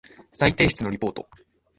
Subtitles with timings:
[0.33, 1.29] 再提出のリポート